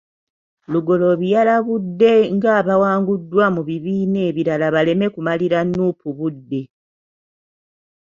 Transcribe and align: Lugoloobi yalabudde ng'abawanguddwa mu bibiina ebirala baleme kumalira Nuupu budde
Lugoloobi 0.71 1.27
yalabudde 1.35 2.13
ng'abawanguddwa 2.35 3.45
mu 3.55 3.61
bibiina 3.69 4.19
ebirala 4.29 4.67
baleme 4.75 5.05
kumalira 5.13 5.59
Nuupu 5.71 6.09
budde 6.17 6.61